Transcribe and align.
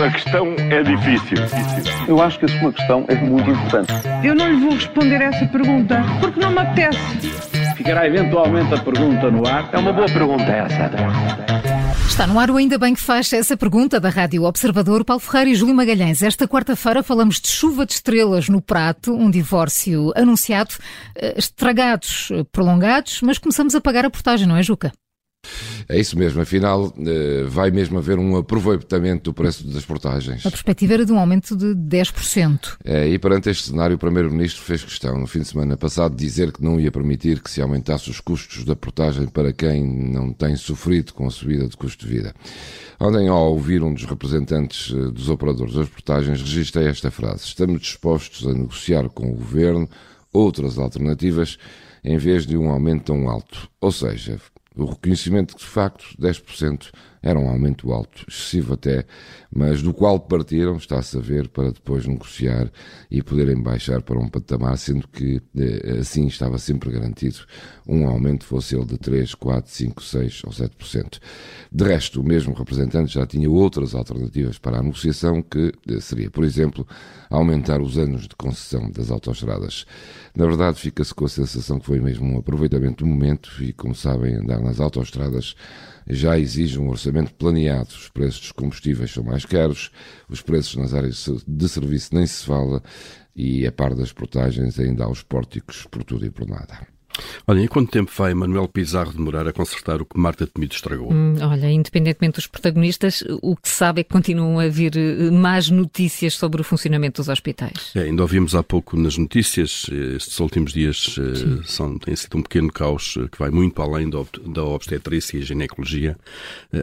A 0.00 0.10
questão 0.10 0.54
é 0.58 0.82
difícil. 0.82 1.36
Eu 2.08 2.20
acho 2.20 2.38
que 2.38 2.46
a 2.46 2.48
sua 2.48 2.72
questão 2.72 3.04
é 3.08 3.14
muito 3.14 3.48
importante. 3.48 3.92
Eu 4.24 4.34
não 4.34 4.50
lhe 4.50 4.60
vou 4.60 4.74
responder 4.74 5.20
essa 5.22 5.46
pergunta 5.46 6.02
porque 6.20 6.40
não 6.40 6.50
me 6.50 6.58
apetece. 6.58 6.98
Ficará 7.76 8.06
eventualmente 8.06 8.74
a 8.74 8.78
pergunta 8.78 9.30
no 9.30 9.46
ar. 9.46 9.70
É 9.72 9.78
uma 9.78 9.92
boa 9.92 10.06
pergunta 10.06 10.42
essa. 10.42 10.90
Está 12.08 12.26
no 12.26 12.38
ar 12.38 12.50
o 12.50 12.56
Ainda 12.56 12.76
Bem 12.76 12.94
que 12.94 13.00
faz 13.00 13.32
essa 13.32 13.56
pergunta 13.56 14.00
da 14.00 14.08
Rádio 14.08 14.42
Observador, 14.42 15.04
Paulo 15.04 15.20
Ferreira 15.20 15.50
e 15.50 15.54
Júlio 15.54 15.74
Magalhães. 15.74 16.22
Esta 16.22 16.48
quarta-feira 16.48 17.02
falamos 17.02 17.40
de 17.40 17.48
chuva 17.48 17.86
de 17.86 17.92
estrelas 17.92 18.48
no 18.48 18.60
prato, 18.60 19.14
um 19.14 19.30
divórcio 19.30 20.12
anunciado, 20.16 20.74
eh, 21.16 21.34
estragados, 21.36 22.30
prolongados, 22.50 23.20
mas 23.22 23.38
começamos 23.38 23.74
a 23.74 23.80
pagar 23.80 24.04
a 24.04 24.10
portagem, 24.10 24.46
não 24.46 24.56
é, 24.56 24.62
Juca? 24.62 24.92
É 25.88 25.98
isso 25.98 26.18
mesmo, 26.18 26.40
afinal, 26.40 26.92
eh, 26.98 27.44
vai 27.46 27.70
mesmo 27.70 27.98
haver 27.98 28.18
um 28.18 28.36
aproveitamento 28.36 29.24
do 29.24 29.34
preço 29.34 29.66
das 29.66 29.84
portagens. 29.84 30.44
A 30.46 30.50
perspectiva 30.50 30.94
era 30.94 31.04
de 31.04 31.12
um 31.12 31.18
aumento 31.18 31.56
de 31.56 31.74
10%. 31.74 32.76
É, 32.84 33.08
e 33.08 33.18
perante 33.18 33.50
este 33.50 33.68
cenário, 33.68 33.96
o 33.96 33.98
Primeiro-Ministro 33.98 34.62
fez 34.62 34.82
questão, 34.82 35.18
no 35.18 35.26
fim 35.26 35.40
de 35.40 35.48
semana 35.48 35.76
passado, 35.76 36.16
de 36.16 36.24
dizer 36.24 36.52
que 36.52 36.62
não 36.62 36.80
ia 36.80 36.90
permitir 36.90 37.40
que 37.40 37.50
se 37.50 37.60
aumentasse 37.60 38.10
os 38.10 38.20
custos 38.20 38.64
da 38.64 38.74
portagem 38.74 39.26
para 39.26 39.52
quem 39.52 39.84
não 39.84 40.32
tem 40.32 40.56
sofrido 40.56 41.12
com 41.12 41.26
a 41.26 41.30
subida 41.30 41.68
de 41.68 41.76
custo 41.76 42.06
de 42.06 42.12
vida. 42.12 42.34
Ontem, 43.00 43.28
ao 43.28 43.52
ouvir 43.52 43.82
um 43.82 43.92
dos 43.92 44.04
representantes 44.04 44.92
eh, 44.94 45.10
dos 45.10 45.28
operadores 45.28 45.74
das 45.74 45.88
portagens, 45.88 46.40
registrei 46.40 46.86
esta 46.86 47.10
frase: 47.10 47.44
Estamos 47.44 47.80
dispostos 47.80 48.46
a 48.46 48.52
negociar 48.52 49.08
com 49.08 49.30
o 49.30 49.34
Governo 49.34 49.88
outras 50.32 50.78
alternativas 50.78 51.58
em 52.02 52.18
vez 52.18 52.46
de 52.46 52.56
um 52.56 52.70
aumento 52.70 53.04
tão 53.04 53.28
alto. 53.28 53.68
Ou 53.80 53.90
seja, 53.90 54.38
o 54.76 54.86
reconhecimento 54.86 55.56
de 55.56 55.64
facto 55.64 56.04
10% 56.18 56.90
era 57.24 57.38
um 57.38 57.48
aumento 57.48 57.90
alto, 57.90 58.26
excessivo 58.28 58.74
até, 58.74 59.06
mas 59.50 59.80
do 59.80 59.94
qual 59.94 60.20
partiram, 60.20 60.76
está-se 60.76 61.16
a 61.16 61.20
ver, 61.20 61.48
para 61.48 61.72
depois 61.72 62.06
negociar 62.06 62.70
e 63.10 63.22
poderem 63.22 63.60
baixar 63.62 64.02
para 64.02 64.18
um 64.18 64.28
patamar, 64.28 64.76
sendo 64.76 65.08
que 65.08 65.40
eh, 65.56 66.00
assim 66.00 66.26
estava 66.26 66.58
sempre 66.58 66.90
garantido 66.90 67.38
um 67.88 68.06
aumento, 68.06 68.44
fosse 68.44 68.76
ele 68.76 68.84
de 68.84 68.98
3, 68.98 69.34
4, 69.34 69.70
5, 69.70 70.02
6 70.02 70.42
ou 70.44 70.52
7%. 70.52 71.18
De 71.72 71.84
resto, 71.84 72.20
o 72.20 72.24
mesmo 72.24 72.52
representante 72.52 73.14
já 73.14 73.26
tinha 73.26 73.50
outras 73.50 73.94
alternativas 73.94 74.58
para 74.58 74.78
a 74.78 74.82
negociação, 74.82 75.40
que 75.40 75.72
eh, 75.88 76.00
seria, 76.00 76.30
por 76.30 76.44
exemplo, 76.44 76.86
aumentar 77.30 77.80
os 77.80 77.96
anos 77.96 78.28
de 78.28 78.36
concessão 78.36 78.90
das 78.90 79.10
autoestradas. 79.10 79.86
Na 80.36 80.44
verdade, 80.44 80.78
fica-se 80.78 81.14
com 81.14 81.24
a 81.24 81.28
sensação 81.28 81.80
que 81.80 81.86
foi 81.86 82.00
mesmo 82.00 82.26
um 82.26 82.38
aproveitamento 82.38 83.02
do 83.02 83.08
momento 83.08 83.50
e, 83.62 83.72
como 83.72 83.94
sabem, 83.94 84.34
andar 84.34 84.60
nas 84.60 84.78
autoestradas 84.78 85.54
já 86.06 86.38
exige 86.38 86.78
um 86.78 86.88
orçamento 86.88 87.13
planeado. 87.22 87.88
Os 87.88 88.08
preços 88.08 88.40
dos 88.40 88.52
combustíveis 88.52 89.12
são 89.12 89.22
mais 89.22 89.44
caros, 89.44 89.90
os 90.28 90.42
preços 90.42 90.76
nas 90.76 90.94
áreas 90.94 91.28
de 91.46 91.68
serviço 91.68 92.14
nem 92.14 92.26
se 92.26 92.44
fala 92.44 92.82
e, 93.34 93.66
a 93.66 93.72
par 93.72 93.94
das 93.94 94.12
portagens, 94.12 94.78
ainda 94.78 95.04
há 95.04 95.10
os 95.10 95.22
pórticos 95.22 95.86
por 95.90 96.04
tudo 96.04 96.26
e 96.26 96.30
por 96.30 96.46
nada. 96.46 96.93
Olha, 97.46 97.60
em 97.60 97.66
quanto 97.66 97.90
tempo 97.90 98.10
vai 98.16 98.34
Manuel 98.34 98.68
Pizarro 98.68 99.12
demorar 99.12 99.46
a 99.46 99.52
consertar 99.52 100.00
o 100.00 100.04
que 100.04 100.18
Marta 100.18 100.46
Temido 100.46 100.74
estragou? 100.74 101.12
Hum, 101.12 101.36
olha, 101.40 101.70
independentemente 101.70 102.36
dos 102.36 102.46
protagonistas, 102.46 103.22
o 103.42 103.54
que 103.56 103.68
se 103.68 103.76
sabe 103.76 104.00
é 104.00 104.04
que 104.04 104.10
continuam 104.10 104.58
a 104.58 104.68
vir 104.68 104.96
eh, 104.96 105.30
más 105.30 105.68
notícias 105.70 106.34
sobre 106.34 106.60
o 106.60 106.64
funcionamento 106.64 107.20
dos 107.20 107.28
hospitais. 107.28 107.92
É, 107.94 108.00
ainda 108.00 108.22
ouvimos 108.22 108.54
há 108.54 108.62
pouco 108.62 108.96
nas 108.96 109.16
notícias, 109.16 109.86
estes 109.90 110.40
últimos 110.40 110.72
dias 110.72 111.16
uh, 111.18 111.62
são, 111.64 111.98
tem 111.98 112.16
sido 112.16 112.38
um 112.38 112.42
pequeno 112.42 112.72
caos 112.72 113.14
que 113.30 113.38
vai 113.38 113.50
muito 113.50 113.80
além 113.80 114.08
da, 114.08 114.18
da 114.46 114.64
obstetrícia 114.64 115.38
e 115.38 115.42
ginecologia, 115.42 116.16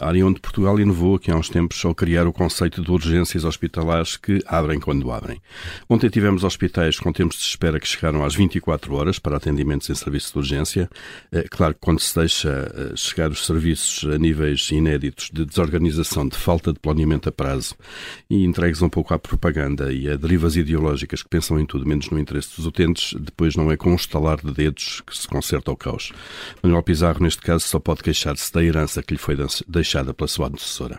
área 0.00 0.26
onde 0.26 0.40
Portugal 0.40 0.78
inovou 0.80 1.16
aqui 1.16 1.30
há 1.30 1.36
uns 1.36 1.48
tempos 1.48 1.84
ao 1.84 1.94
criar 1.94 2.26
o 2.26 2.32
conceito 2.32 2.82
de 2.82 2.90
urgências 2.90 3.44
hospitalares 3.44 4.16
que 4.16 4.42
abrem 4.46 4.80
quando 4.80 5.10
abrem. 5.12 5.40
Ontem 5.88 6.08
tivemos 6.08 6.44
hospitais 6.44 6.98
com 6.98 7.12
tempos 7.12 7.38
de 7.38 7.44
espera 7.44 7.78
que 7.78 7.86
chegaram 7.86 8.24
às 8.24 8.34
24 8.34 8.94
horas 8.94 9.18
para 9.18 9.36
atendimentos 9.36 9.88
em 9.90 9.94
serviço 9.94 10.15
serviço 10.16 10.32
de 10.32 10.38
urgência. 10.38 10.90
É 11.30 11.42
claro 11.42 11.74
que 11.74 11.80
quando 11.80 12.00
se 12.00 12.14
deixa 12.18 12.72
eh, 12.74 12.96
chegar 12.96 13.30
os 13.30 13.46
serviços 13.46 14.04
a 14.12 14.18
níveis 14.18 14.70
inéditos 14.70 15.30
de 15.32 15.44
desorganização, 15.44 16.26
de 16.26 16.36
falta 16.36 16.72
de 16.72 16.80
planeamento 16.80 17.28
a 17.28 17.32
prazo 17.32 17.74
e 18.28 18.44
entregues 18.44 18.82
um 18.82 18.88
pouco 18.88 19.14
à 19.14 19.18
propaganda 19.18 19.92
e 19.92 20.08
a 20.08 20.16
derivas 20.16 20.56
ideológicas 20.56 21.22
que 21.22 21.28
pensam 21.28 21.58
em 21.60 21.66
tudo 21.66 21.86
menos 21.86 22.10
no 22.10 22.18
interesse 22.18 22.56
dos 22.56 22.66
utentes, 22.66 23.14
depois 23.18 23.56
não 23.56 23.70
é 23.70 23.76
com 23.76 23.92
um 23.92 23.96
estalar 23.96 24.38
de 24.42 24.52
dedos 24.52 25.02
que 25.06 25.16
se 25.16 25.28
conserta 25.28 25.70
o 25.70 25.76
caos. 25.76 26.12
Manuel 26.62 26.82
Pizarro, 26.82 27.22
neste 27.22 27.42
caso, 27.42 27.66
só 27.66 27.78
pode 27.78 28.02
queixar-se 28.02 28.52
da 28.52 28.62
herança 28.62 29.02
que 29.02 29.14
lhe 29.14 29.20
foi 29.20 29.36
deixada 29.68 30.14
pela 30.14 30.28
sua 30.28 30.48
antecessora. 30.48 30.98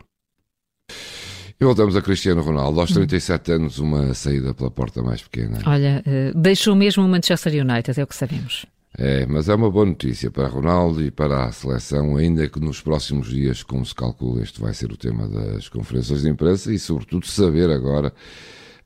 E 1.60 1.66
voltamos 1.66 1.96
a 1.96 2.02
Cristiano 2.04 2.42
Ronaldo. 2.42 2.80
Aos 2.80 2.92
37 2.92 3.52
anos, 3.54 3.80
uma 3.80 4.14
saída 4.14 4.54
pela 4.54 4.70
porta 4.70 5.02
mais 5.02 5.24
pequena. 5.24 5.58
Olha, 5.66 6.04
eh, 6.06 6.32
deixou 6.36 6.76
mesmo 6.76 7.04
o 7.04 7.08
Manchester 7.08 7.52
United, 7.66 8.00
é 8.00 8.04
o 8.04 8.08
que 8.08 8.16
sabemos. 8.16 8.68
É, 9.00 9.28
mas 9.28 9.48
é 9.48 9.54
uma 9.54 9.70
boa 9.70 9.86
notícia 9.86 10.32
para 10.32 10.48
Ronaldo 10.48 11.04
e 11.04 11.12
para 11.12 11.46
a 11.46 11.52
seleção, 11.52 12.18
ainda 12.18 12.50
que 12.50 12.60
nos 12.60 12.82
próximos 12.82 13.30
dias, 13.30 13.62
como 13.62 13.86
se 13.86 13.94
calcula, 13.94 14.42
este 14.42 14.60
vai 14.60 14.74
ser 14.74 14.92
o 14.92 14.98
tema 14.98 15.28
das 15.28 15.70
conferências 15.70 16.24
de 16.24 16.30
imprensa 16.30 16.74
e, 16.74 16.80
sobretudo, 16.80 17.28
saber 17.28 17.70
agora 17.70 18.12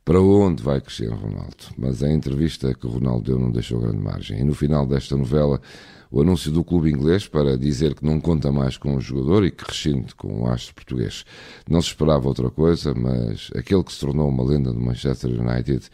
para 0.03 0.19
onde 0.19 0.61
vai 0.61 0.81
crescer 0.81 1.09
Ronaldo. 1.09 1.55
Mas 1.77 2.03
a 2.03 2.11
entrevista 2.11 2.73
que 2.73 2.85
o 2.85 2.89
Ronaldo 2.89 3.23
deu 3.23 3.39
não 3.39 3.51
deixou 3.51 3.79
grande 3.79 4.03
margem. 4.03 4.41
E 4.41 4.43
no 4.43 4.53
final 4.53 4.85
desta 4.85 5.15
novela, 5.15 5.61
o 6.11 6.21
anúncio 6.21 6.51
do 6.51 6.63
clube 6.63 6.91
inglês 6.91 7.25
para 7.25 7.57
dizer 7.57 7.95
que 7.95 8.05
não 8.05 8.19
conta 8.19 8.51
mais 8.51 8.75
com 8.75 8.95
o 8.95 9.01
jogador 9.01 9.45
e 9.45 9.51
que 9.51 9.63
rescinde 9.65 10.13
com 10.13 10.41
o 10.41 10.47
astro 10.47 10.75
português. 10.75 11.23
Não 11.69 11.81
se 11.81 11.87
esperava 11.87 12.27
outra 12.27 12.49
coisa, 12.49 12.93
mas 12.93 13.49
aquele 13.55 13.83
que 13.83 13.93
se 13.93 14.01
tornou 14.01 14.27
uma 14.27 14.43
lenda 14.43 14.73
do 14.73 14.79
Manchester 14.79 15.31
United 15.31 15.89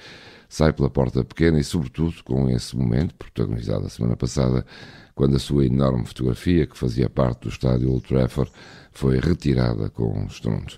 sai 0.50 0.74
pela 0.74 0.90
porta 0.90 1.24
pequena 1.24 1.60
e, 1.60 1.64
sobretudo, 1.64 2.16
com 2.24 2.50
esse 2.50 2.76
momento, 2.76 3.14
protagonizado 3.16 3.86
a 3.86 3.90
semana 3.90 4.16
passada, 4.16 4.66
quando 5.14 5.36
a 5.36 5.40
sua 5.40 5.66
enorme 5.66 6.06
fotografia, 6.06 6.66
que 6.66 6.78
fazia 6.78 7.10
parte 7.10 7.42
do 7.42 7.50
estádio 7.50 7.92
Old 7.92 8.08
Trafford, 8.08 8.52
foi 8.92 9.20
retirada 9.20 9.90
com 9.90 10.26
estrondo. 10.26 10.74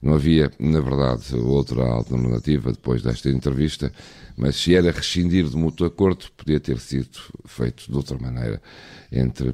Não 0.00 0.14
havia, 0.14 0.50
na 0.58 0.80
verdade, 0.80 1.34
outra 1.36 1.84
alternativa 1.84 2.70
depois 2.70 3.02
desta 3.02 3.28
entrevista, 3.28 3.92
mas 4.36 4.56
se 4.56 4.74
era 4.74 4.92
rescindir 4.92 5.44
de 5.44 5.56
mútuo 5.56 5.86
acordo, 5.86 6.26
podia 6.36 6.60
ter 6.60 6.78
sido 6.78 7.18
feito 7.44 7.90
de 7.90 7.96
outra 7.96 8.16
maneira 8.18 8.62
entre 9.10 9.52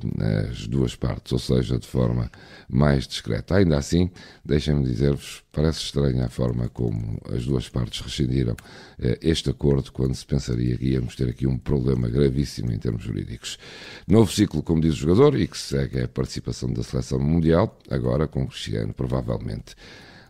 as 0.50 0.66
duas 0.66 0.96
partes, 0.96 1.32
ou 1.32 1.38
seja, 1.38 1.78
de 1.78 1.86
forma 1.86 2.30
mais 2.68 3.06
discreta. 3.06 3.56
Ainda 3.56 3.78
assim, 3.78 4.10
deixem-me 4.44 4.84
dizer-vos, 4.84 5.42
parece 5.52 5.80
estranha 5.80 6.26
a 6.26 6.28
forma 6.28 6.68
como 6.68 7.20
as 7.32 7.44
duas 7.44 7.68
partes 7.68 8.00
rescindiram 8.00 8.56
eh, 8.98 9.18
este 9.22 9.50
acordo 9.50 9.92
quando 9.92 10.14
se 10.14 10.26
pensaria 10.26 10.76
que 10.76 10.90
íamos 10.90 11.14
ter 11.14 11.28
aqui 11.28 11.46
um 11.46 11.56
problema 11.56 12.08
gravíssimo 12.08 12.72
em 12.72 12.78
termos 12.78 13.02
jurídicos. 13.02 13.58
Novo 14.08 14.30
ciclo, 14.32 14.62
como 14.62 14.80
diz 14.80 14.94
o 14.94 14.98
jogador, 14.98 15.38
e 15.38 15.46
que 15.46 15.58
segue 15.58 16.02
a 16.02 16.08
participação 16.08 16.72
da 16.72 16.82
seleção 16.82 17.20
mundial, 17.20 17.78
agora 17.90 18.26
com 18.26 18.46
Cristiano, 18.46 18.92
provavelmente 18.92 19.74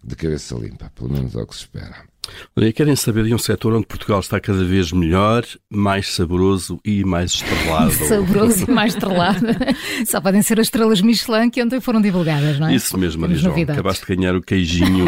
de 0.02 0.14
cabeça 0.16 0.54
limpa, 0.54 0.90
pelo 0.94 1.10
menos 1.10 1.34
é 1.34 1.42
o 1.42 1.46
que 1.46 1.54
se 1.54 1.62
espera. 1.62 2.13
Olha, 2.56 2.72
querem 2.72 2.96
saber 2.96 3.24
de 3.24 3.34
um 3.34 3.38
setor 3.38 3.74
onde 3.74 3.86
Portugal 3.86 4.20
está 4.20 4.40
cada 4.40 4.64
vez 4.64 4.92
melhor, 4.92 5.44
mais 5.70 6.12
saboroso 6.12 6.80
e 6.84 7.04
mais 7.04 7.32
estrelado. 7.32 7.92
saboroso 8.06 8.64
e 8.68 8.70
mais 8.70 8.94
estrelado. 8.94 9.46
Só 10.06 10.20
podem 10.20 10.42
ser 10.42 10.60
as 10.60 10.66
estrelas 10.66 11.00
Michelin 11.00 11.50
que 11.50 11.62
ontem 11.62 11.80
foram 11.80 12.00
divulgadas, 12.00 12.58
não 12.58 12.68
é? 12.68 12.74
Isso 12.74 12.96
mesmo, 12.98 13.22
Maria 13.22 13.36
João. 13.36 13.54
Acabaste 13.62 14.06
de 14.06 14.16
ganhar 14.16 14.34
o 14.34 14.42
queijinho. 14.42 15.04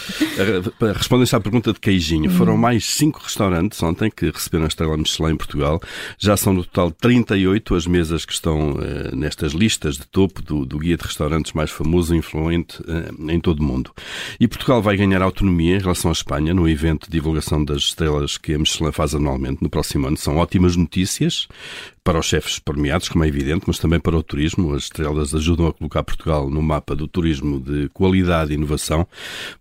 Respondem-se 0.94 1.34
à 1.34 1.40
pergunta 1.40 1.72
de 1.72 1.80
queijinho. 1.80 2.30
Hum. 2.30 2.34
Foram 2.34 2.56
mais 2.56 2.84
cinco 2.84 3.20
restaurantes 3.22 3.82
ontem 3.82 4.10
que 4.10 4.30
receberam 4.30 4.64
a 4.64 4.68
estrela 4.68 4.96
Michelin 4.96 5.32
em 5.32 5.36
Portugal. 5.36 5.80
Já 6.18 6.36
são 6.36 6.52
no 6.52 6.64
total 6.64 6.90
38 6.90 7.74
as 7.74 7.86
mesas 7.86 8.24
que 8.24 8.32
estão 8.32 8.72
uh, 8.72 9.14
nestas 9.14 9.52
listas 9.52 9.96
de 9.96 10.06
topo 10.06 10.42
do, 10.42 10.64
do, 10.64 10.78
guia 10.78 10.96
de 10.96 11.04
restaurantes 11.04 11.52
mais 11.52 11.70
famoso 11.70 12.14
e 12.14 12.18
influente 12.18 12.80
uh, 12.82 13.30
em 13.30 13.40
todo 13.40 13.60
o 13.60 13.64
mundo. 13.64 13.92
E 14.38 14.46
Portugal 14.46 14.82
vai 14.82 14.96
ganhar 14.96 15.22
autonomia 15.22 15.76
em 15.76 15.80
relação 15.80 16.10
às 16.10 16.22
Espanha 16.30 16.54
no 16.54 16.68
evento 16.68 17.06
de 17.06 17.10
divulgação 17.10 17.64
das 17.64 17.78
estrelas 17.78 18.38
que 18.38 18.54
a 18.54 18.58
Michelin 18.58 18.92
faz 18.92 19.16
anualmente 19.16 19.60
no 19.64 19.68
próximo 19.68 20.06
ano. 20.06 20.16
São 20.16 20.36
ótimas 20.36 20.76
notícias 20.76 21.48
para 22.02 22.18
os 22.18 22.26
chefes 22.26 22.58
premiados, 22.58 23.08
como 23.08 23.24
é 23.24 23.28
evidente, 23.28 23.64
mas 23.66 23.78
também 23.78 24.00
para 24.00 24.16
o 24.16 24.22
turismo. 24.22 24.74
As 24.74 24.84
estrelas 24.84 25.34
ajudam 25.34 25.66
a 25.66 25.72
colocar 25.72 26.02
Portugal 26.02 26.48
no 26.48 26.62
mapa 26.62 26.94
do 26.94 27.06
turismo 27.06 27.60
de 27.60 27.88
qualidade 27.90 28.52
e 28.52 28.54
inovação. 28.54 29.06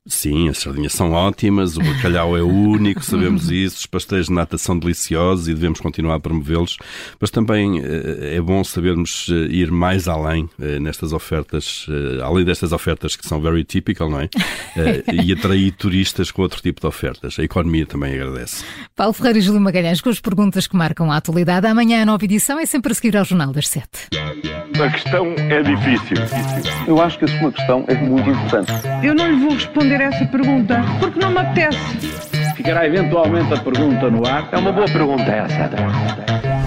Sim, 0.05 0.49
as 0.49 0.59
sardinhas 0.59 0.93
são 0.93 1.11
ótimas, 1.11 1.75
o 1.75 1.81
bacalhau 1.81 2.37
é 2.37 2.41
único, 2.41 3.03
sabemos 3.03 3.49
isso, 3.51 3.79
os 3.79 3.85
pastéis 3.85 4.27
de 4.27 4.33
nata 4.33 4.57
são 4.57 4.77
deliciosos 4.77 5.47
e 5.47 5.53
devemos 5.53 5.79
continuar 5.79 6.15
a 6.15 6.19
promovê-los, 6.19 6.77
mas 7.19 7.29
também 7.29 7.79
eh, 7.79 8.35
é 8.35 8.41
bom 8.41 8.63
sabermos 8.63 9.27
eh, 9.29 9.47
ir 9.49 9.71
mais 9.71 10.07
além 10.07 10.49
eh, 10.59 10.79
nestas 10.79 11.13
ofertas, 11.13 11.85
além 12.23 12.45
destas 12.45 12.71
ofertas 12.71 13.15
que 13.15 13.27
são 13.27 13.41
very 13.41 13.63
typical, 13.63 14.09
não 14.09 14.21
é? 14.21 14.29
e 15.11 15.33
atrair 15.33 15.71
turistas 15.71 16.31
com 16.31 16.41
outro 16.41 16.61
tipo 16.61 16.81
de 16.81 16.87
ofertas. 16.87 17.37
A 17.37 17.43
economia 17.43 17.85
também 17.85 18.13
agradece. 18.13 18.63
Paulo 18.95 19.13
Ferreira 19.13 19.39
e 19.39 19.41
Júlio 19.41 19.61
Magalhães 19.61 20.01
com 20.01 20.09
as 20.09 20.19
perguntas 20.19 20.67
que 20.67 20.75
marcam 20.75 21.11
a 21.11 21.17
atualidade. 21.17 21.67
Amanhã, 21.67 22.05
nova 22.05 22.28
edição 22.29 22.59
é 22.59 22.65
sempre 22.65 22.91
a 22.91 22.95
seguir 22.95 23.17
ao 23.17 23.25
Jornal 23.25 23.51
das 23.51 23.67
Sete. 23.67 24.07
A 24.13 24.89
questão 24.91 25.33
é 25.49 25.63
difícil. 25.63 26.17
Eu 26.87 27.01
acho 27.01 27.17
que 27.17 27.25
a 27.25 27.27
sua 27.39 27.51
questão 27.51 27.83
é 27.87 27.95
muito 27.95 28.29
importante. 28.29 28.71
Eu 29.03 29.15
não 29.15 29.27
lhe 29.31 29.35
vou 29.37 29.53
responder 29.53 29.99
essa 29.99 30.25
pergunta 30.27 30.79
porque 30.99 31.19
não 31.19 31.31
me 31.31 31.39
apetece. 31.39 31.79
Ficará 32.55 32.85
eventualmente 32.85 33.51
a 33.51 33.57
pergunta 33.57 34.11
no 34.11 34.27
ar. 34.27 34.47
É 34.51 34.57
uma 34.57 34.71
boa 34.71 34.87
pergunta 34.87 35.23
essa. 35.23 36.58